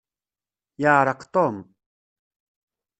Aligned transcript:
Yeɛṛeq 0.81 1.21
Tom. 1.33 1.57